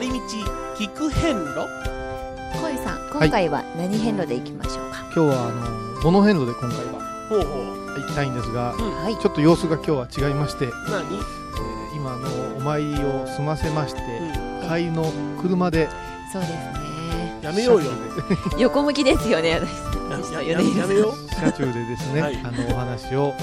[0.00, 0.16] り道
[0.76, 1.68] 聞く遍路？
[2.60, 5.00] 小井さん今回は何遍路で行きましょうか？
[5.04, 8.00] 今日はあのモノ遍路で今回はほうほう。
[8.00, 8.94] 行きたいんですが、うん。
[9.02, 9.18] はい。
[9.18, 11.22] ちょっと様子が今日は違いまして、え何ー
[11.94, 15.88] 今あのお参りを済ませまして、う帰りの車で
[16.32, 17.40] そうですね。
[17.42, 17.90] やめようよ。
[18.58, 19.60] 横向きですよね
[20.08, 22.40] 私やや私と米広さんやめよ車中でですね、はい。
[22.44, 23.34] あのお話を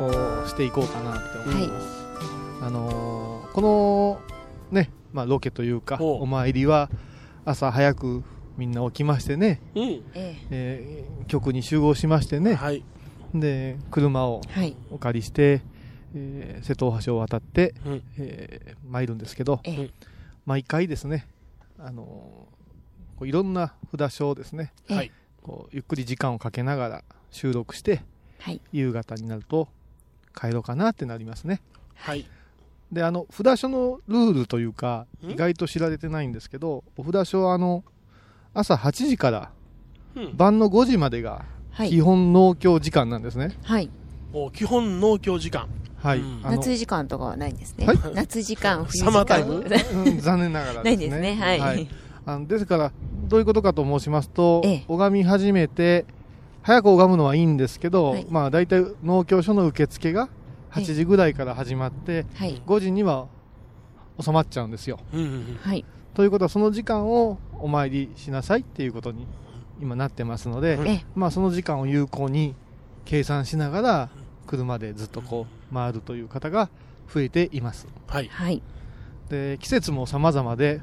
[0.00, 0.44] う、うん。
[0.44, 1.86] おしていこうかなって思います、
[2.62, 4.18] あのーこの
[4.72, 6.24] ね、まあ、ロケというかほう。
[6.24, 6.90] お参りは
[7.46, 8.22] 朝早く
[8.58, 9.82] みんな起きましてね、うん。
[10.14, 11.04] ええ。
[11.22, 12.84] ー局に集合しましてね、はい。
[13.34, 14.42] で車を
[14.90, 15.62] お借りして、
[16.14, 18.02] えー瀬戸大橋を渡って、うん。
[18.18, 19.90] えー参るんですけどええ。
[20.46, 21.26] 毎回ですね、
[21.78, 22.04] あのー
[23.16, 24.96] こういろんな札所をですねええ。
[24.96, 25.12] はい。
[25.42, 28.02] こうゆっくり時間をかけながら収録して
[28.40, 28.60] はい。
[28.72, 29.68] 夕方になると
[30.36, 31.60] 帰ろうかなってなりますね。
[31.94, 32.26] はい
[32.94, 35.30] であの札所のルールというかん？
[35.32, 37.84] 意外と知られてないんですけどお札所はあの
[38.54, 39.50] 朝8時から
[40.14, 40.36] うん。
[40.36, 41.90] 晩の5時までがはい。
[41.90, 43.56] 基本農協時間なんですね。
[43.64, 43.90] はい。
[44.32, 45.68] お基本農協時間。
[46.00, 46.42] はい、うん。
[46.42, 47.86] 夏時間とかはないんですね。
[47.86, 47.98] はい。
[48.14, 49.12] 夏時間 冬時間。
[49.12, 49.54] サマータイム？
[49.54, 51.34] うん残念ながらないんですね。
[51.34, 51.88] はい。
[52.26, 52.92] あのですから
[53.28, 54.84] どういうことかと申しますと、ええ。
[54.86, 56.06] 拝み始めて
[56.62, 58.26] 早く拝むのはいいんですけど、はい。
[58.30, 60.28] まあ大体農協所の受付が
[60.74, 62.60] 8時ぐらいから始まって、はい。
[62.66, 63.28] 5時には
[64.20, 64.98] 収まっちゃうんですよ。
[65.62, 65.84] はい。
[66.14, 69.26] ということはその時間をお参りしなさいっていうことに
[69.80, 72.54] 今なってますので、まあその時間を有効に
[73.04, 74.10] 計算しながら
[74.46, 76.68] 車でずっとこう回るという方が
[77.12, 77.86] 増えています。
[78.08, 78.28] はい。
[78.28, 78.62] はい。
[79.28, 80.80] で季節も様々で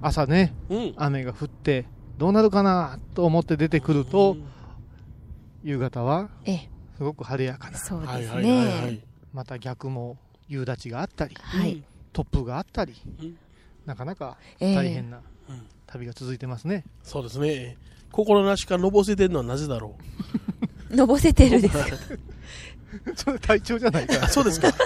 [0.00, 0.94] 朝ねうん。
[0.96, 4.36] 雨が降ってどうなるかなと思って出てくると
[5.62, 6.28] 夕方は
[7.04, 9.00] ごく晴れやかなそうですはいはいはいはねい。
[9.32, 10.16] また逆も
[10.48, 11.82] 夕立があったりはい。
[12.12, 13.36] 突風があったりうん。
[13.86, 14.74] なかなかええ。
[14.74, 15.62] 大変なうん。
[15.86, 17.76] 旅が続いてますね、そうですね。
[18.10, 19.94] 心なしかのぼせてるのはなぜだろ
[20.90, 21.84] のぼせてるですか？
[23.16, 24.26] それ体調じゃないか。
[24.28, 24.70] そうですか。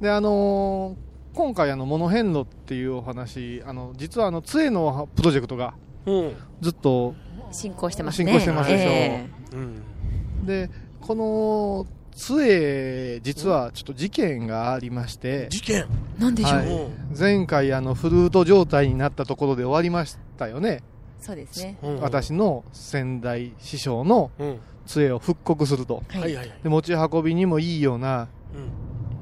[0.00, 5.72] であのー今回あのモノ遍路っていうお話あの実はあの杖のプロジェクトが
[6.04, 6.36] うん。
[6.60, 7.14] ずっと
[7.50, 8.26] 進行してますね。
[8.32, 10.70] 進行してますでしょえうんで
[11.00, 15.48] この杖実はちょっと事件がありまして。
[15.48, 15.86] 事件？
[16.18, 16.66] えなんでしょう、はい。
[16.66, 20.82] うん前回あのフルート状態になったところで終わりましたよね、
[21.20, 21.78] そうですね。
[21.82, 24.58] うん私の先代師匠のうん。
[24.84, 26.02] 杖を復刻すると。
[26.08, 26.32] ははい
[26.62, 28.28] で持ち運びにもいいような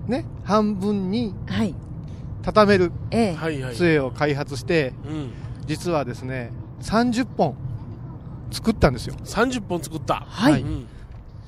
[0.07, 0.11] うん。
[0.11, 1.75] ね半分にはい。
[2.43, 2.91] 畳める
[3.75, 5.31] 杖を開発してうん。
[5.67, 7.55] 実はですね30本
[8.51, 9.15] 作ったんですよ。
[9.25, 10.27] 30本作った。
[10.29, 10.87] はい、うん。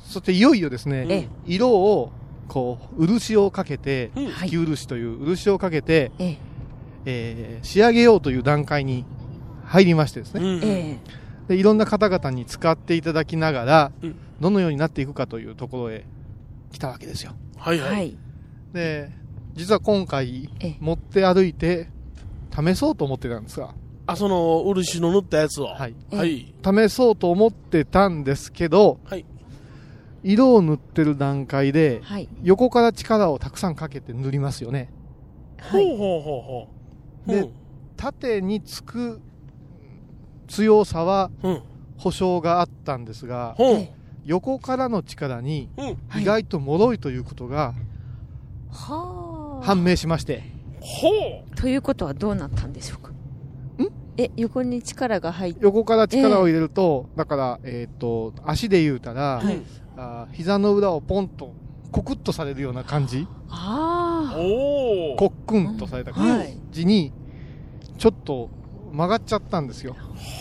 [0.04, 2.12] そしていよいよですね、ええ色を
[2.48, 4.26] こう漆をかけてうん。
[4.28, 4.50] はい。
[4.50, 6.38] 木漆という漆をかけて、ええ。
[7.04, 9.04] えー仕上げようという段階に
[9.64, 10.98] 入りましてですね、うんえ
[11.48, 14.14] でいろんな方々に使っていただきながら、うん。
[14.40, 16.04] どのようになっていくかというところへ
[16.72, 17.32] 来たわけですよ。
[17.56, 18.08] はいはい。
[18.08, 18.16] い。
[18.72, 19.10] で
[19.54, 20.76] 実は今回ええ。
[20.80, 21.88] 持って歩いて
[22.54, 23.74] 試そうと思ってたんですが、
[24.06, 25.66] あその漆の塗ったやつを。
[25.66, 26.18] はい、ええ。
[26.18, 26.54] はい
[26.88, 29.24] 試そうと思ってたんですけどはい。
[30.24, 32.28] 色を塗ってる段階ではい。
[32.42, 34.92] 横から力をたくさんかけて塗りますよね。
[35.58, 35.84] はい。
[35.86, 36.68] ほうほうほうほ
[37.26, 37.30] う。
[37.30, 37.50] で
[37.96, 39.20] 縦につく
[40.48, 41.50] 強さはうん。
[41.52, 41.62] うん
[41.98, 43.76] 保証があったんですがほう。
[43.76, 43.92] え
[44.24, 45.84] 横からの力にうん。
[46.08, 47.74] はい意外と脆いということが
[48.70, 49.64] はあ。
[49.64, 50.42] 判明しまして、
[50.80, 51.08] ほ
[51.52, 51.54] う。
[51.54, 53.10] ということはどうなったんでしょうか？
[53.10, 53.14] ん
[54.16, 55.60] え横に力が入って。
[55.62, 59.62] 横から力を入れると、だから、えっ、と、足で言うたら、はい。
[59.96, 61.54] あー膝の裏をポンと、
[61.90, 66.56] コクッとされるような感じ、あおおコックンとされたは感い。
[66.72, 67.12] じに、
[67.98, 68.48] ちょっと
[68.92, 69.96] 曲がっちゃったんですよ。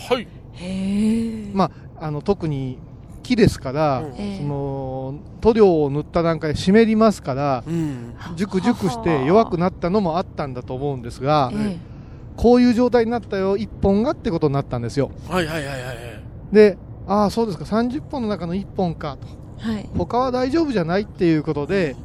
[0.09, 0.27] はい。
[0.53, 2.77] へえまあ、あの、特に
[3.23, 4.03] 木ですから、
[4.37, 8.13] その、塗料を塗った段階で湿りますから、うん。
[8.35, 11.77] 熟熟して弱くなったのもあったんだと思うんですが、え
[12.41, 15.11] こういう状態になったよ、1本がってことになったんですよ。
[15.29, 15.95] はいはいはいはいはい。
[16.51, 16.75] で、
[17.07, 19.27] ああ、そうですか、30本の中の1本かと。
[19.59, 19.89] えはい。
[19.95, 21.95] 他は大丈夫じゃないっていうことで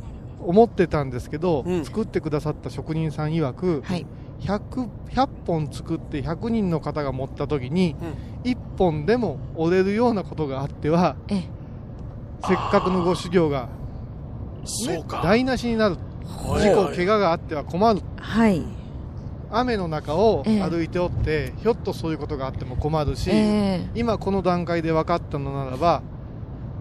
[0.41, 1.85] 思ってたんですけど、うん。
[1.87, 4.05] 作ってくださった職人さん曰く、はい。
[4.41, 7.97] 100, 100本作って100人の方が持った時に、
[8.45, 11.45] 1本でも折れるようなことがあってはええ。
[12.47, 13.69] せっかくのご修行が、ね
[14.67, 15.23] そうか。
[15.23, 15.97] 台無しになる。
[16.27, 16.61] はい。
[16.61, 18.03] 事故はい怪我があっては困る。
[18.19, 18.86] はい
[19.51, 26.03] 雨の中をええ歩いておって、ひょっとそういうことがあっても困るし、ええ今この段階で分かったのならば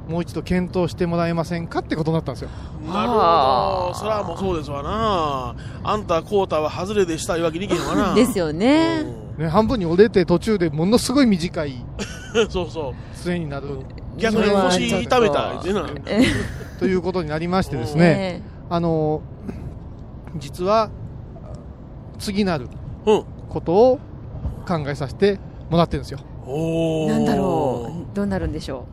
[0.07, 2.49] もう一度検討してもらえませんかってことになったんですよ。
[2.87, 3.93] なるほど。
[3.95, 5.55] それはもうそうですわな。
[5.83, 8.13] あんた、コータは外れでしたいうわけにいけへんわな。
[8.15, 9.03] ですよね。
[9.37, 11.83] ね、半分に折れて途中でものすごい短い
[12.35, 12.93] う んそうそう。
[13.15, 13.67] 杖になる。
[14.17, 15.89] 逆に腰痛めた言ってな。
[16.05, 16.23] え
[16.79, 19.21] ということになりましてですね、あの
[20.37, 20.89] 実は
[22.17, 22.67] 次なる
[23.05, 23.23] うん。
[23.49, 23.99] ことを
[24.67, 25.39] 考えさせて
[25.69, 26.19] もらってるんですよ。
[26.45, 27.09] おー。
[27.09, 28.15] なんだろう。
[28.15, 28.87] どうなるんでしょ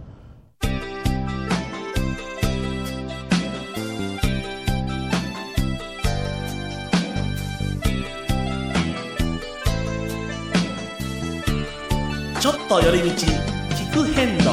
[12.40, 14.48] ちょっと寄り道聞く変路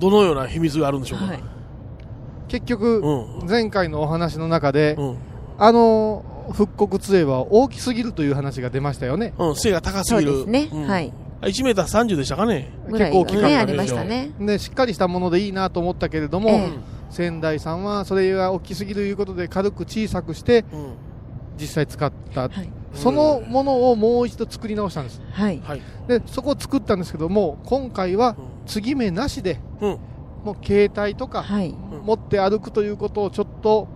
[0.00, 1.26] どのような秘密があるんでしょうか？
[1.26, 1.40] はい。
[2.48, 3.48] 結局、うん。
[3.48, 5.18] 前回のお話の中で、うん。
[5.58, 9.34] あの復刻杖は大きすぎるという話が出ましたよね。
[9.38, 9.56] うん。
[9.56, 10.32] 背が高すぎる。
[10.32, 10.68] そうですね。
[10.72, 11.12] うんはい。。
[11.42, 12.72] 1メーター30でしたかね。
[12.90, 14.30] 結構大きかったでしょりましたね。
[14.40, 20.94] でしっかりしたものでいいなと思ったけれども、ええ仙台さんはそれが大きすぎるということで軽く小さくしてうん。
[21.58, 22.68] 実際使った、はい。
[22.94, 25.60] そのものをもう一度作り直したんですはい。
[25.62, 25.82] はい。
[26.08, 29.98] でそこを作ったんですけども今回はうん継ぎ目なしでうん。
[30.44, 31.70] もう携帯とかはい。
[31.70, 33.86] うん持って歩くということをちょっと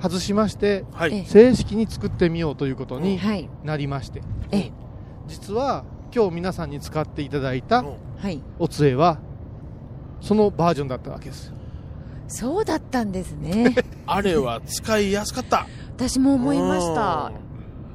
[0.00, 1.14] 外しましてはい。
[1.14, 3.48] え正式に作ってみようということにはい。
[3.64, 4.22] なりまして
[4.52, 4.72] ええ。
[5.26, 5.84] 実は
[6.14, 7.84] 今日皆さんに使っていただいた。
[8.58, 9.18] お杖は
[10.20, 11.52] そのバージョンだったわけです
[12.26, 13.74] そうだったんですね。
[14.06, 15.66] あれは使いやすかった。
[15.96, 17.32] 私も思いました。
[17.42, 17.48] うん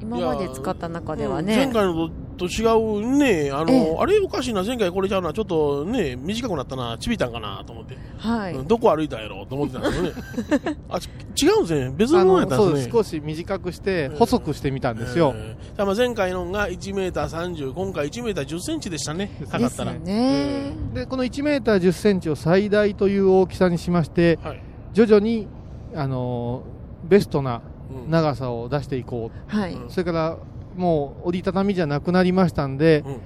[0.03, 1.55] 今まで使った中ではうんね。
[1.55, 3.97] 前回のと違うね、あの、ええ。
[4.00, 8.53] あれおかしいな、前回これちゃうな、ちょっとね、短くなったな、ちびたんかなと思って、はい。
[8.53, 10.77] うんどこ歩いたんやろと思ってたんですよね。
[10.89, 11.94] あ、ち違うんですね。
[11.95, 12.89] 別のあものやったんですす。
[12.91, 14.15] 少し短くしてうん。
[14.18, 19.94] 細くしてみたんですよ、えーじゃあまあ前回のが1メーター30、今回1メーター10センチでしたね、高かったら。
[19.94, 20.74] ね。
[20.94, 24.62] でこの1メーター10センチを最大という大きさにしましてはい。
[24.94, 25.47] 徐々に、
[25.95, 26.74] あのー
[27.09, 27.62] ベストな
[28.06, 28.09] うん。
[28.12, 29.56] 長さを出していこう。
[29.56, 29.74] はい。
[29.74, 29.89] うん。
[29.89, 30.38] それから
[30.75, 33.18] もう折りたたみじゃなくなりましたんで、うん。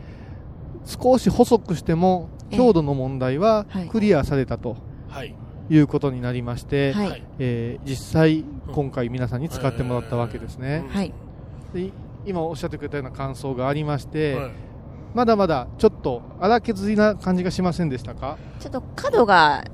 [0.85, 2.57] 少し細くしてもええ。
[2.57, 3.87] 強度の問題ははい。
[3.89, 4.77] クリアされたと
[5.09, 5.35] はい。
[5.69, 7.09] いうことになりまして、はい。
[7.09, 11.13] はいえー実際今回皆さんに使ってもらったわけですね、はい。
[11.73, 11.91] で
[12.25, 14.51] 今おっしゃってくれたような感想がありまして、はい。
[15.13, 18.37] まだまだちょっと荒削りな感じがしませんでしたか？
[18.59, 19.65] ちょっと角が、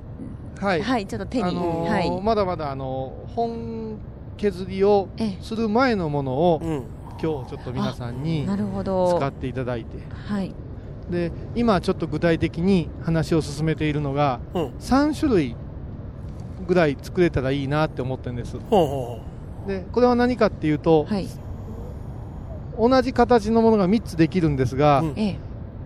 [0.60, 2.22] はい、はい、ちょっと手に、あのーはい。
[2.22, 3.98] まだまだあの本
[4.38, 6.84] 削りをええ、する前のものをうん。
[7.24, 8.46] 今日ちょっと皆さんに。
[9.18, 9.98] 使っていただいて
[10.28, 10.54] はい。
[11.10, 14.66] で今ちょっと具体的に話を進めているのがうん。
[14.80, 15.56] 3種類
[16.68, 19.22] ぐらい作れたらいいなって思ってるんですほうほ
[19.68, 21.30] でこれは何かっていうと、はい。
[22.78, 25.38] 同じ形のものが3つできるんですが、うんええ。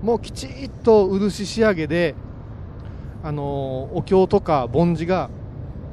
[0.01, 2.15] もうきちっと漆仕上げで、
[3.23, 5.29] あのーお経とか梵字が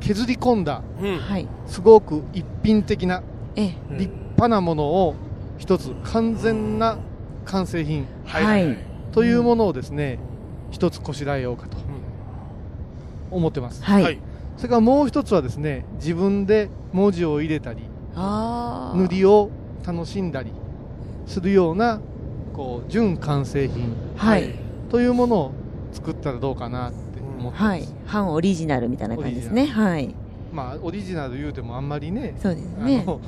[0.00, 1.06] 削り込んだう。
[1.06, 1.19] うん。
[1.19, 1.46] はい。
[1.67, 3.23] すごく一品的な
[3.55, 5.14] 立派なものを
[5.58, 6.98] 一つ完全な
[7.44, 8.76] 完成品はい
[9.12, 10.18] というものをですね
[10.70, 11.76] 一つこしらえようかと
[13.30, 14.02] 思ってますはい。
[14.02, 14.18] はい。
[14.56, 17.82] それからもう一つはですね自分で文字を入れたり。
[18.16, 19.50] 塗りを
[19.84, 20.52] 楽しんだり
[21.26, 22.00] するような
[22.52, 24.54] こう純完成品はい。
[24.90, 25.52] というものを
[25.92, 27.88] 作ったらどうかなって思ってます、はい。
[28.06, 29.67] 半オリジナルみたいな感じですね。
[29.67, 30.14] はい。
[30.55, 33.05] まあオリジナル言うてもあんまりねそうですあね。
[33.05, 33.20] の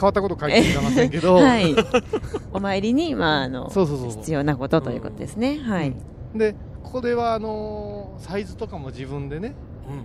[0.00, 1.74] 変わったこと書いていませんけど、 はい。
[2.54, 5.58] お参りに、まあ、あの、必要なことということですね。
[5.58, 5.94] はい。
[6.34, 9.54] でこれはあのーサイズとかも自分でね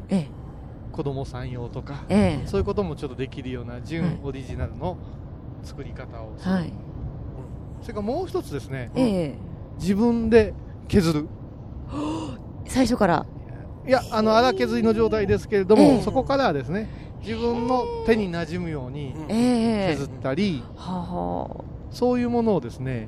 [0.10, 0.16] うん。
[0.16, 0.28] え
[0.92, 2.16] 子供さん用とかえ。
[2.16, 2.48] ええ。
[2.48, 4.98] そういうこともちょっとできるようなはい純オリジナルの
[5.64, 6.74] 作り方をする、はい。
[7.82, 9.36] それからもう一つですね、ええ。
[9.80, 10.54] 自分で
[10.88, 11.28] 削る
[12.66, 13.26] 最初から。
[13.88, 16.88] いやあの荒削りの状態ですけれども、ええそこからはですね
[17.22, 19.13] 自分の手に馴染むように。
[19.28, 21.63] 削ったり、はは。
[21.92, 23.08] そういうものをですね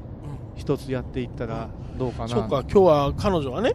[0.55, 3.74] 一つやっていったらどうかな、そうか、今日は彼女がね、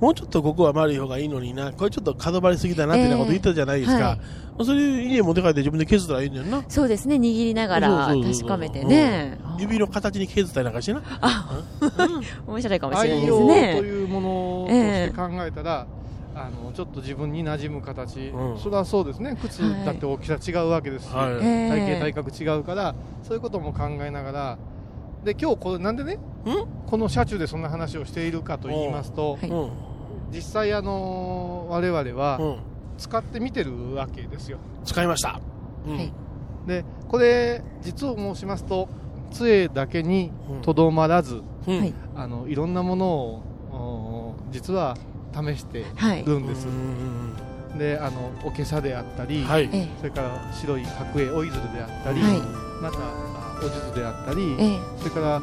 [0.00, 4.18] もうちょっとここは丸い方がいいのにな、これちょっと角張りすぎたなってなこと言ったじゃないですか。
[4.62, 6.64] それ家持って帰って自分で削ったらいいんだよな。
[6.68, 7.16] そうですね。
[7.16, 9.38] 握りながら確かめてね。
[9.58, 11.02] 指の形に削ったりなんかしてな。
[12.46, 13.76] 面白いかもしれないです愛用とね。
[13.78, 15.86] いうものとして考えたら、
[16.38, 18.58] あのちょっと自分に馴染む形、うん。
[18.58, 19.36] それはそうですね。
[19.42, 21.40] 靴だって大きさ違うわけですし、はい。
[21.40, 21.96] 体え。
[21.96, 24.58] え型体格違うからそういうことも考えながら。
[25.24, 26.16] で今日これなんでね
[26.86, 29.50] この車中でそんな話をしているかと言いますと、はい。
[29.50, 29.70] うん。
[30.30, 32.58] 実際あの我々はうん。
[32.98, 34.58] 使ってみてるわけですよ。
[34.84, 35.40] 使いました。
[35.86, 35.96] うん。
[35.96, 36.12] はい。
[36.66, 38.88] でこれ実を申しますと
[39.32, 40.30] 杖だけに
[40.62, 41.78] とどまらず、うん。
[41.80, 41.94] はい。
[42.14, 43.42] あのいろんなものを
[43.72, 44.96] お実は
[45.54, 46.24] 試してはい。
[46.24, 47.32] るんです、うん
[47.78, 49.68] であのおけさであったり、はい。
[49.72, 52.38] えそれから白い白衣おいずるであったり、はい。
[52.82, 54.78] またあおじずであったり、ええ。
[54.98, 55.42] それから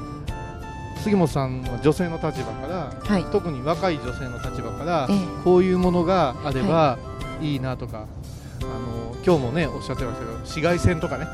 [1.01, 3.23] 杉本さんは女性の立場からはい。
[3.25, 5.17] 特に若い女性の立場からええ。
[5.43, 6.97] こういうものがあれば
[7.41, 7.57] い。
[7.57, 8.07] いなとか、
[8.61, 11.27] あの今日もねおっしゃってましたけど紫外線とかね。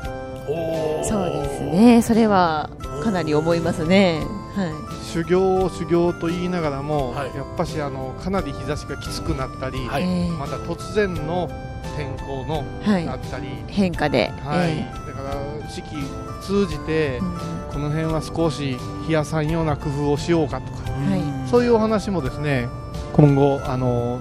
[1.08, 2.02] そうですね。
[2.02, 2.68] それは
[3.02, 4.20] かなり思いますね。
[4.54, 4.66] は
[5.12, 7.36] 修行修行と言いながらも、はい。
[7.36, 10.02] やっぱしあのかなり日差しがきつくなったり、い、はい。
[10.04, 11.50] ええまた突然の
[11.96, 13.06] 天候のはい。
[13.06, 14.78] あったり、変化で、はい。
[14.78, 15.96] えだから四季
[16.40, 17.72] 通じてえうん。
[17.72, 21.16] この辺は少し冷やさんような工夫をしようかとかは
[21.46, 21.48] い。
[21.50, 22.68] そういうお話もですね
[23.12, 24.18] 今後あの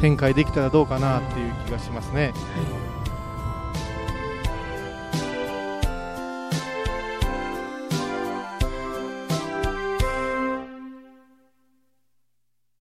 [0.00, 2.32] 展開できたらどうかなっていう気がしますね。
[2.80, 2.95] うん